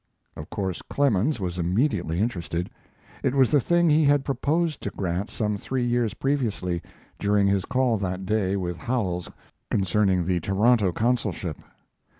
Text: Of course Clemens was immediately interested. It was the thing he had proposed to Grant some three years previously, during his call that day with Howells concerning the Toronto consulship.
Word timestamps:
Of 0.35 0.49
course 0.49 0.81
Clemens 0.81 1.39
was 1.39 1.59
immediately 1.59 2.19
interested. 2.19 2.71
It 3.21 3.35
was 3.35 3.51
the 3.51 3.61
thing 3.61 3.87
he 3.91 4.03
had 4.05 4.25
proposed 4.25 4.81
to 4.81 4.89
Grant 4.89 5.29
some 5.29 5.57
three 5.59 5.85
years 5.85 6.15
previously, 6.15 6.81
during 7.19 7.45
his 7.45 7.65
call 7.65 7.99
that 7.99 8.25
day 8.25 8.55
with 8.55 8.77
Howells 8.77 9.29
concerning 9.69 10.25
the 10.25 10.39
Toronto 10.39 10.91
consulship. 10.91 11.57